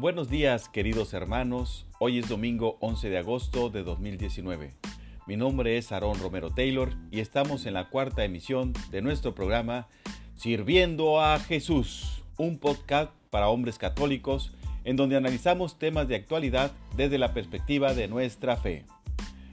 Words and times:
Buenos 0.00 0.30
días 0.30 0.70
queridos 0.70 1.12
hermanos, 1.12 1.84
hoy 1.98 2.20
es 2.20 2.26
domingo 2.26 2.78
11 2.80 3.10
de 3.10 3.18
agosto 3.18 3.68
de 3.68 3.82
2019. 3.82 4.70
Mi 5.26 5.36
nombre 5.36 5.76
es 5.76 5.92
Aarón 5.92 6.18
Romero 6.18 6.48
Taylor 6.48 6.94
y 7.10 7.20
estamos 7.20 7.66
en 7.66 7.74
la 7.74 7.90
cuarta 7.90 8.24
emisión 8.24 8.72
de 8.90 9.02
nuestro 9.02 9.34
programa 9.34 9.88
Sirviendo 10.36 11.20
a 11.20 11.38
Jesús, 11.38 12.22
un 12.38 12.58
podcast 12.58 13.12
para 13.28 13.50
hombres 13.50 13.76
católicos 13.76 14.56
en 14.84 14.96
donde 14.96 15.18
analizamos 15.18 15.78
temas 15.78 16.08
de 16.08 16.16
actualidad 16.16 16.72
desde 16.96 17.18
la 17.18 17.34
perspectiva 17.34 17.92
de 17.92 18.08
nuestra 18.08 18.56
fe. 18.56 18.86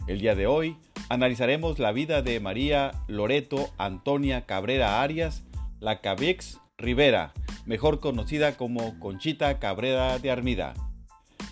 El 0.08 0.22
día 0.22 0.34
de 0.34 0.48
hoy 0.48 0.78
analizaremos 1.10 1.78
la 1.78 1.92
vida 1.92 2.22
de 2.22 2.40
María 2.40 2.94
Loreto 3.10 3.70
Antonia 3.78 4.46
Cabrera 4.46 5.02
Arias, 5.02 5.44
la 5.82 6.00
Cabex 6.00 6.62
Rivera, 6.78 7.34
mejor 7.68 8.00
conocida 8.00 8.58
como 8.58 9.00
Conchita 9.00 9.60
Cabrera 9.60 10.18
de 10.18 10.32
Armida. 10.32 10.74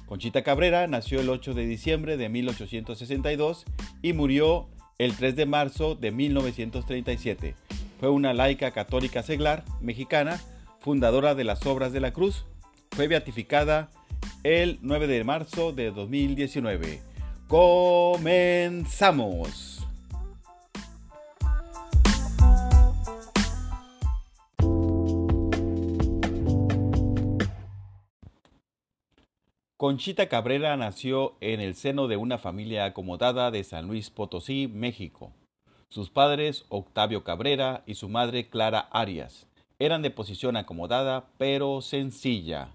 Conchita 0.08 0.42
Cabrera 0.44 0.88
nació 0.88 1.20
el 1.20 1.30
8 1.30 1.54
de 1.54 1.68
diciembre 1.68 2.18
de 2.18 2.30
1862 2.30 3.66
y 4.02 4.14
murió 4.14 4.70
el 4.98 5.16
3 5.16 5.36
de 5.36 5.46
marzo 5.46 5.94
de 5.96 6.12
1937. 6.12 7.56
Fue 8.00 8.10
una 8.10 8.34
laica 8.34 8.72
católica 8.72 9.22
seglar 9.24 9.66
mexicana, 9.82 10.40
fundadora 10.80 11.36
de 11.36 11.44
las 11.44 11.66
Obras 11.66 11.92
de 11.92 12.00
la 12.00 12.14
Cruz. 12.14 12.46
Fue 12.92 13.08
beatificada 13.08 13.90
el 14.44 14.80
9 14.82 15.08
de 15.08 15.24
marzo 15.26 15.74
de 15.74 15.92
2019. 15.92 17.02
Comenzamos. 17.48 18.96
Conchita 29.86 30.30
Cabrera 30.30 30.76
nació 30.78 31.36
en 31.42 31.62
el 31.62 31.76
seno 31.76 32.08
de 32.08 32.18
una 32.18 32.40
familia 32.40 32.86
acomodada 32.86 33.52
de 33.52 33.64
San 33.64 33.86
Luis 33.86 34.10
Potosí, 34.10 34.68
México. 34.68 35.32
Sus 35.90 36.10
padres, 36.10 36.66
Octavio 36.70 37.24
Cabrera 37.24 37.84
y 37.86 37.94
su 37.94 38.10
madre, 38.10 38.50
Clara 38.50 38.80
Arias, 38.80 39.46
eran 39.78 40.02
de 40.02 40.10
posición 40.10 40.58
acomodada 40.58 41.28
pero 41.38 41.82
sencilla. 41.82 42.70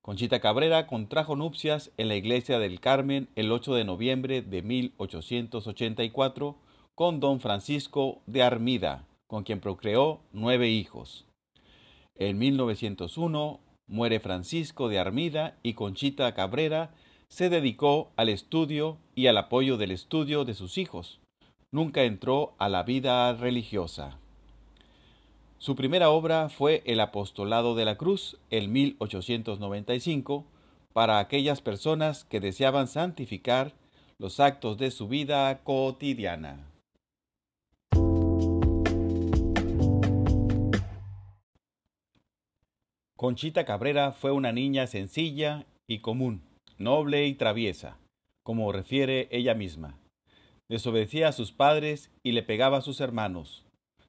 Conchita 0.00 0.38
Cabrera 0.38 0.86
contrajo 0.86 1.34
nupcias 1.34 1.90
en 1.96 2.06
la 2.06 2.14
iglesia 2.14 2.60
del 2.60 2.78
Carmen 2.78 3.28
el 3.34 3.50
8 3.50 3.74
de 3.74 3.82
noviembre 3.82 4.42
de 4.42 4.62
1884 4.62 6.54
con 6.94 7.18
don 7.18 7.40
Francisco 7.40 8.22
de 8.26 8.44
Armida, 8.44 9.08
con 9.26 9.42
quien 9.42 9.58
procreó 9.58 10.20
nueve 10.30 10.68
hijos. 10.68 11.26
En 12.14 12.38
1901 12.38 13.65
muere 13.86 14.20
Francisco 14.20 14.88
de 14.88 14.98
Armida 14.98 15.56
y 15.62 15.74
Conchita 15.74 16.34
Cabrera 16.34 16.90
se 17.28 17.48
dedicó 17.48 18.12
al 18.16 18.28
estudio 18.28 18.98
y 19.14 19.26
al 19.26 19.36
apoyo 19.36 19.76
del 19.76 19.90
estudio 19.90 20.44
de 20.44 20.54
sus 20.54 20.78
hijos. 20.78 21.20
Nunca 21.72 22.04
entró 22.04 22.54
a 22.58 22.68
la 22.68 22.82
vida 22.82 23.32
religiosa. 23.32 24.18
Su 25.58 25.74
primera 25.74 26.10
obra 26.10 26.48
fue 26.48 26.82
El 26.86 27.00
Apostolado 27.00 27.74
de 27.74 27.84
la 27.84 27.96
Cruz 27.96 28.38
en 28.50 28.72
1895 28.72 30.44
para 30.92 31.18
aquellas 31.18 31.60
personas 31.60 32.24
que 32.24 32.40
deseaban 32.40 32.88
santificar 32.88 33.74
los 34.18 34.40
actos 34.40 34.78
de 34.78 34.90
su 34.90 35.08
vida 35.08 35.62
cotidiana. 35.64 36.75
Conchita 43.16 43.64
Cabrera 43.64 44.12
fue 44.12 44.30
una 44.30 44.52
niña 44.52 44.86
sencilla 44.86 45.66
y 45.88 46.00
común, 46.00 46.42
noble 46.78 47.26
y 47.26 47.34
traviesa, 47.34 47.98
como 48.44 48.72
refiere 48.72 49.28
ella 49.30 49.54
misma. 49.54 49.98
Desobedecía 50.68 51.28
a 51.28 51.32
sus 51.32 51.52
padres 51.52 52.10
y 52.22 52.32
le 52.32 52.42
pegaba 52.42 52.78
a 52.78 52.82
sus 52.82 53.00
hermanos 53.00 53.66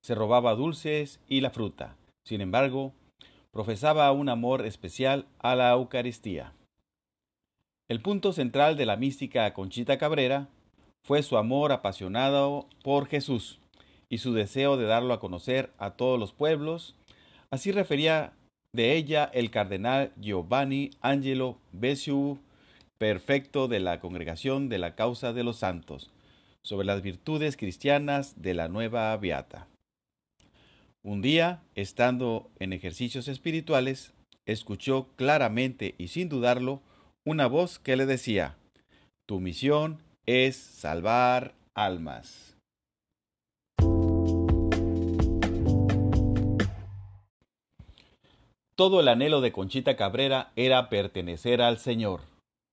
se 0.08 0.16
robaba 0.16 0.56
dulces 0.56 1.20
y 1.28 1.42
la 1.42 1.50
fruta. 1.50 1.98
Sin 2.26 2.40
embargo, 2.40 2.94
profesaba 3.52 4.10
un 4.14 4.30
amor 4.30 4.66
especial 4.66 5.28
a 5.38 5.54
la 5.54 5.72
Eucaristía. 5.72 6.54
El 7.90 8.02
punto 8.02 8.32
central 8.32 8.78
de 8.78 8.86
la 8.86 8.96
mística 8.96 9.54
Conchita 9.54 9.98
Cabrera 9.98 10.48
fue 11.04 11.24
su 11.24 11.36
amor 11.36 11.74
apasionado 11.74 12.70
por 12.86 13.08
Jesús 13.08 13.60
y 14.08 14.20
su 14.20 14.32
deseo 14.32 14.78
de 14.78 14.86
darlo 14.86 15.14
a 15.14 15.20
conocer 15.20 15.74
a 15.78 15.98
todos 15.98 16.18
los 16.18 16.32
pueblos. 16.32 16.96
Así 17.52 17.74
refería 17.74 18.32
de 18.78 18.96
ella 18.96 19.30
el 19.34 19.50
cardenal 19.50 20.14
Giovanni 20.22 20.92
Angelo 21.02 21.58
Bessiu, 21.72 22.38
perfecto 23.00 23.68
de 23.68 23.80
la 23.80 24.00
Congregación 24.00 24.70
de 24.70 24.78
la 24.78 24.94
Causa 24.94 25.34
de 25.34 25.44
los 25.44 25.58
Santos, 25.58 26.12
sobre 26.64 26.86
las 26.86 27.02
virtudes 27.02 27.58
cristianas 27.58 28.40
de 28.40 28.54
la 28.54 28.68
nueva 28.68 29.18
Beata. 29.18 29.68
Un 31.04 31.24
día, 31.24 31.64
estando 31.74 32.52
en 32.60 32.72
ejercicios 32.72 33.28
espirituales, 33.28 34.14
escuchó 34.46 35.08
claramente 35.16 35.96
y 35.98 36.10
sin 36.10 36.30
dudarlo 36.30 36.84
una 37.26 37.48
voz 37.48 37.80
que 37.80 37.96
le 37.96 38.06
decía, 38.06 38.58
Tu 39.28 39.40
misión 39.40 40.04
es 40.28 40.56
salvar 40.56 41.56
almas. 41.76 42.57
Todo 48.78 49.00
el 49.00 49.08
anhelo 49.08 49.42
de 49.42 49.52
Conchita 49.52 49.96
Cabrera 49.96 50.52
era 50.56 50.88
pertenecer 50.88 51.64
al 51.64 51.80
Señor. 51.80 52.22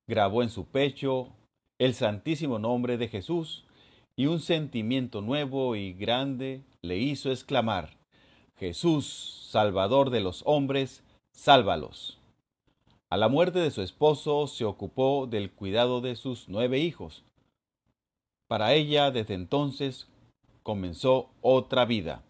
Grabó 0.07 0.43
en 0.43 0.51
su 0.51 0.67
pecho 0.67 1.33
el 1.79 1.95
santísimo 1.95 2.59
nombre 2.59 2.99
de 2.99 3.09
Jesús 3.09 3.65
y 4.15 4.27
un 4.27 4.41
sentimiento 4.41 5.23
nuevo 5.23 5.77
y 5.77 5.95
grande 5.95 6.61
le 6.83 6.99
hizo 6.99 7.31
exclamar, 7.31 7.97
Jesús, 8.59 9.49
Salvador 9.51 10.11
de 10.11 10.21
los 10.21 10.43
hombres, 10.45 11.03
sálvalos. 11.33 12.19
A 13.09 13.17
la 13.17 13.29
muerte 13.31 13.61
de 13.61 13.71
su 13.71 13.81
esposo 13.81 14.47
se 14.47 14.67
ocupó 14.67 15.27
del 15.27 15.53
cuidado 15.53 16.03
de 16.03 16.17
sus 16.17 16.51
nueve 16.51 16.81
hijos. 16.81 17.25
Para 18.47 18.75
ella 18.75 19.11
desde 19.11 19.33
entonces 19.33 20.07
comenzó 20.63 21.31
otra 21.41 21.87
vida. 21.87 22.23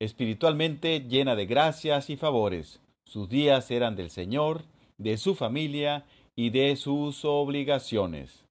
Espiritualmente 0.00 1.00
llena 1.00 1.36
de 1.36 1.44
gracias 1.44 2.08
y 2.08 2.16
favores, 2.16 2.80
sus 3.04 3.28
días 3.28 3.70
eran 3.70 3.96
del 3.96 4.08
Señor, 4.08 4.64
de 4.96 5.18
su 5.18 5.34
familia 5.34 6.06
y 6.34 6.48
de 6.48 6.74
sus 6.76 7.26
obligaciones. 7.26 8.46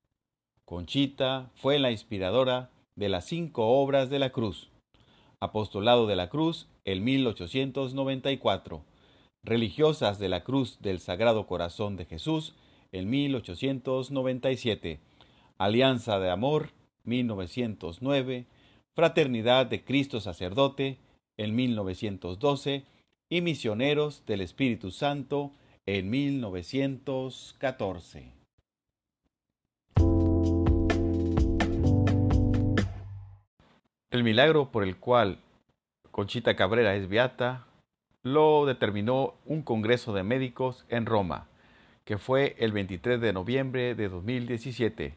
Conchita 0.64 1.50
fue 1.56 1.80
la 1.80 1.90
inspiradora 1.90 2.70
de 2.96 3.10
las 3.10 3.26
cinco 3.26 3.68
obras 3.82 4.12
de 4.12 4.20
la 4.20 4.30
cruz. 4.30 4.70
Apostolado 5.40 6.06
de 6.06 6.16
la 6.16 6.30
Cruz, 6.30 6.68
el 6.86 7.02
1894. 7.02 8.84
Religiosas 9.42 10.20
de 10.20 10.30
la 10.30 10.44
Cruz 10.44 10.78
del 10.81 11.00
Sagrado 11.00 11.48
Corazón 11.48 11.96
de 11.96 12.06
Jesús, 12.06 12.54
en 12.92 13.10
1897. 13.10 15.00
Alianza 15.58 16.20
de 16.20 16.30
Amor, 16.30 16.74
1909. 17.06 18.46
Fraternidad 18.94 19.66
de 19.66 19.84
Cristo 19.84 20.20
Sacerdote, 20.20 21.00
en 21.40 21.56
1912. 21.56 22.86
Y 23.30 23.42
Misioneros 23.42 24.24
del 24.26 24.42
Espíritu 24.42 24.92
Santo, 24.92 25.52
en 25.86 26.10
1914. 26.10 28.34
El 34.12 34.24
milagro 34.24 34.72
por 34.72 34.84
el 34.84 34.98
cual 34.98 35.38
Conchita 36.12 36.56
Cabrera 36.56 36.96
es 36.96 37.08
beata 37.08 37.68
lo 38.24 38.66
determinó 38.66 39.36
un 39.46 39.62
congreso 39.62 40.12
de 40.12 40.24
médicos 40.24 40.86
en 40.90 41.06
Roma, 41.06 41.48
que 42.04 42.18
fue 42.18 42.58
el 42.60 42.74
23 42.74 43.22
de 43.22 43.31
noviembre 43.31 43.96
de 43.96 44.10
2017, 44.10 45.16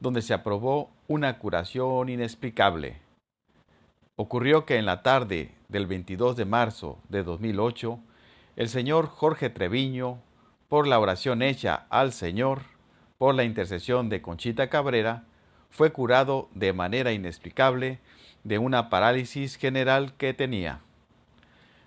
donde 0.00 0.22
se 0.22 0.32
aprobó 0.32 0.88
una 1.08 1.38
curación 1.38 2.08
inexplicable. 2.08 3.01
Ocurrió 4.16 4.66
que 4.66 4.76
en 4.76 4.84
la 4.84 5.02
tarde 5.02 5.54
del 5.68 5.86
22 5.86 6.36
de 6.36 6.44
marzo 6.44 6.98
de 7.08 7.22
2008, 7.22 7.98
el 8.56 8.68
señor 8.68 9.06
Jorge 9.06 9.48
Treviño, 9.48 10.20
por 10.68 10.86
la 10.86 10.98
oración 10.98 11.40
hecha 11.40 11.86
al 11.88 12.12
Señor, 12.12 12.60
por 13.16 13.34
la 13.34 13.44
intercesión 13.44 14.10
de 14.10 14.20
Conchita 14.20 14.68
Cabrera, 14.68 15.24
fue 15.70 15.92
curado 15.92 16.50
de 16.54 16.74
manera 16.74 17.12
inexplicable 17.12 18.00
de 18.44 18.58
una 18.58 18.90
parálisis 18.90 19.56
general 19.56 20.12
que 20.18 20.34
tenía. 20.34 20.80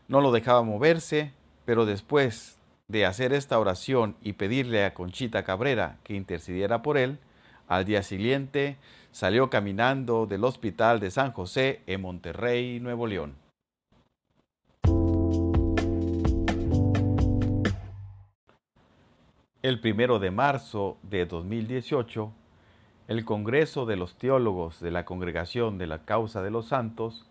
No 0.08 0.20
lo 0.20 0.32
dejaba 0.32 0.64
moverse, 0.64 1.32
pero 1.66 1.86
después 1.86 2.58
de 2.88 3.06
hacer 3.06 3.34
esta 3.34 3.60
oración 3.60 4.16
y 4.24 4.34
pedirle 4.34 4.84
a 4.84 4.96
Conchita 4.96 5.44
Cabrera 5.44 6.00
que 6.04 6.16
intercediera 6.16 6.82
por 6.82 6.98
él, 6.98 7.20
al 7.68 7.86
día 7.86 8.04
siguiente 8.04 8.78
salió 9.12 9.50
caminando 9.50 10.26
del 10.26 10.44
Hospital 10.44 11.00
de 11.00 11.12
San 11.12 11.32
José 11.32 11.82
en 11.88 12.02
Monterrey, 12.02 12.80
Nuevo 12.80 13.08
León. 13.08 13.36
El 19.62 19.80
primero 19.80 20.20
de 20.20 20.30
marzo 20.30 20.98
de 21.02 21.26
2018, 21.26 22.32
el 23.08 23.26
Congreso 23.26 23.86
de 23.86 23.96
los 23.96 24.16
Teólogos 24.16 24.80
de 24.80 24.92
la 24.92 25.06
Congregación 25.06 25.78
de 25.78 25.88
la 25.88 26.06
Causa 26.06 26.44
de 26.44 26.52
los 26.52 26.68
Santos 26.68 27.26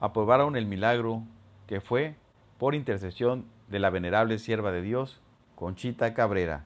aprobaron 0.00 0.56
el 0.56 0.66
milagro 0.66 1.22
que 1.66 1.80
fue 1.80 2.16
por 2.58 2.74
intercesión 2.74 3.44
de 3.68 3.78
la 3.78 3.90
venerable 3.90 4.38
sierva 4.38 4.72
de 4.72 4.82
Dios, 4.82 5.20
Conchita 5.54 6.12
Cabrera, 6.14 6.64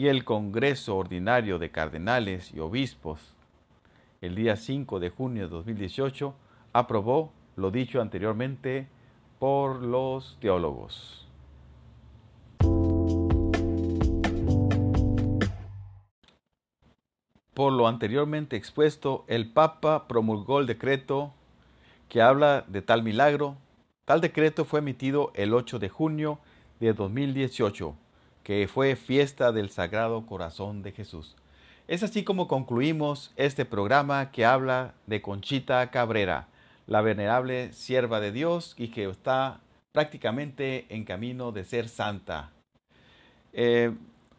y 0.00 0.08
el 0.08 0.24
Congreso 0.24 0.96
Ordinario 0.96 1.58
de 1.58 1.70
Cardenales 1.70 2.54
y 2.54 2.58
Obispos, 2.58 3.20
el 4.22 4.34
día 4.34 4.56
5 4.56 4.98
de 4.98 5.10
junio 5.10 5.42
de 5.42 5.50
2018, 5.50 6.34
aprobó 6.72 7.34
lo 7.56 7.70
dicho 7.70 8.00
anteriormente 8.00 8.88
por 9.38 9.82
los 9.82 10.38
teólogos. 10.40 11.28
Por 17.52 17.74
lo 17.74 17.86
anteriormente 17.86 18.56
expuesto, 18.56 19.26
el 19.28 19.52
Papa 19.52 20.08
promulgó 20.08 20.60
el 20.60 20.66
decreto 20.66 21.34
que 22.08 22.22
habla 22.22 22.64
de 22.68 22.80
tal 22.80 23.02
milagro. 23.02 23.58
Tal 24.06 24.22
decreto 24.22 24.64
fue 24.64 24.78
emitido 24.78 25.30
el 25.34 25.52
8 25.52 25.78
de 25.78 25.90
junio 25.90 26.38
de 26.80 26.94
2018, 26.94 27.94
que 28.42 28.68
fue 28.68 28.96
fiesta 28.96 29.52
del 29.52 29.70
Sagrado 29.70 30.26
Corazón 30.26 30.82
de 30.82 30.92
Jesús. 30.92 31.36
Es 31.88 32.02
así 32.02 32.22
como 32.22 32.46
concluimos 32.46 33.32
este 33.36 33.64
programa 33.64 34.30
que 34.30 34.44
habla 34.44 34.94
de 35.06 35.20
Conchita 35.20 35.90
Cabrera, 35.90 36.48
la 36.86 37.00
venerable 37.02 37.72
sierva 37.72 38.20
de 38.20 38.32
Dios 38.32 38.74
y 38.76 38.88
que 38.88 39.08
está 39.08 39.60
prácticamente 39.92 40.86
en 40.88 41.04
camino 41.04 41.52
de 41.52 41.64
ser 41.64 41.88
santa. 41.88 42.50
Eh, 43.52 43.92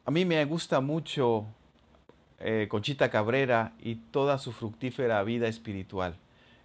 a 0.06 0.12
mí 0.12 0.25
me 0.25 0.44
gusta 0.45 0.80
mucho 0.80 1.45
eh, 2.39 2.68
Conchita 2.69 3.12
Cabrera 3.12 3.74
y 3.80 3.95
toda 3.95 4.38
su 4.38 4.51
fructífera 4.51 5.21
vida 5.24 5.48
espiritual. 5.48 6.15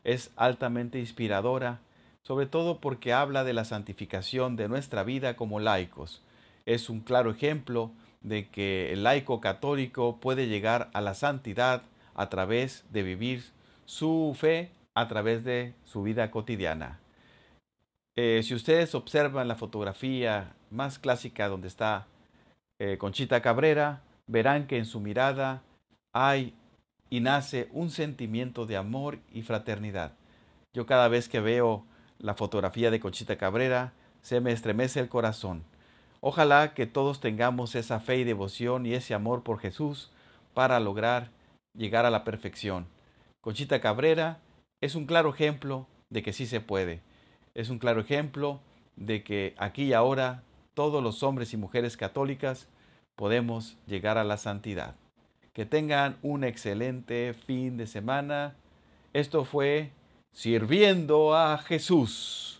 Es 0.04 0.30
altamente 0.36 0.98
inspiradora, 1.00 1.80
sobre 2.22 2.46
todo 2.46 2.80
porque 2.80 3.12
habla 3.12 3.44
de 3.44 3.52
la 3.52 3.64
santificación 3.64 4.56
de 4.56 4.68
nuestra 4.68 5.02
vida 5.02 5.36
como 5.36 5.60
laicos. 5.60 6.22
Es 6.66 6.90
un 6.90 7.00
claro 7.00 7.30
ejemplo 7.30 7.92
de 8.22 8.48
que 8.48 8.92
el 8.92 9.04
laico 9.04 9.40
católico 9.40 10.18
puede 10.18 10.48
llegar 10.48 10.90
a 10.92 11.00
la 11.00 11.14
santidad 11.14 11.82
a 12.14 12.28
través 12.28 12.84
de 12.90 13.02
vivir 13.02 13.44
su 13.84 14.36
fe 14.38 14.70
a 14.94 15.08
través 15.08 15.44
de 15.44 15.74
su 15.84 16.02
vida 16.02 16.30
cotidiana. 16.30 16.98
Eh, 18.16 18.42
si 18.42 18.54
ustedes 18.54 18.94
observan 18.94 19.46
la 19.46 19.54
fotografía 19.54 20.54
más 20.70 20.98
clásica 20.98 21.48
donde 21.48 21.68
está 21.68 22.06
eh, 22.80 22.96
Conchita 22.98 23.42
Cabrera, 23.42 24.02
verán 24.26 24.66
que 24.66 24.78
en 24.78 24.86
su 24.86 25.00
mirada 25.00 25.62
hay 26.14 26.54
y 27.10 27.20
nace 27.20 27.68
un 27.72 27.90
sentimiento 27.90 28.64
de 28.64 28.76
amor 28.76 29.18
y 29.32 29.42
fraternidad. 29.42 30.14
Yo 30.74 30.86
cada 30.86 31.08
vez 31.08 31.28
que 31.28 31.40
veo 31.40 31.84
la 32.18 32.34
fotografía 32.34 32.90
de 32.90 33.00
Conchita 33.00 33.36
Cabrera, 33.36 33.92
se 34.22 34.40
me 34.40 34.52
estremece 34.52 34.98
el 34.98 35.08
corazón. 35.08 35.62
Ojalá 36.28 36.74
que 36.74 36.86
todos 36.86 37.20
tengamos 37.20 37.76
esa 37.76 38.00
fe 38.00 38.16
y 38.16 38.24
devoción 38.24 38.84
y 38.84 38.94
ese 38.94 39.14
amor 39.14 39.44
por 39.44 39.60
Jesús 39.60 40.10
para 40.54 40.80
lograr 40.80 41.30
llegar 41.72 42.04
a 42.04 42.10
la 42.10 42.24
perfección. 42.24 42.88
Conchita 43.40 43.80
Cabrera 43.80 44.40
es 44.80 44.96
un 44.96 45.06
claro 45.06 45.32
ejemplo 45.32 45.86
de 46.10 46.24
que 46.24 46.32
sí 46.32 46.46
se 46.46 46.60
puede. 46.60 47.00
Es 47.54 47.70
un 47.70 47.78
claro 47.78 48.00
ejemplo 48.00 48.58
de 48.96 49.22
que 49.22 49.54
aquí 49.56 49.84
y 49.84 49.92
ahora 49.92 50.42
todos 50.74 51.00
los 51.00 51.22
hombres 51.22 51.52
y 51.52 51.58
mujeres 51.58 51.96
católicas 51.96 52.66
podemos 53.14 53.76
llegar 53.86 54.18
a 54.18 54.24
la 54.24 54.36
santidad. 54.36 54.96
Que 55.52 55.64
tengan 55.64 56.16
un 56.22 56.42
excelente 56.42 57.34
fin 57.34 57.76
de 57.76 57.86
semana. 57.86 58.56
Esto 59.12 59.44
fue 59.44 59.92
Sirviendo 60.32 61.36
a 61.36 61.56
Jesús. 61.58 62.55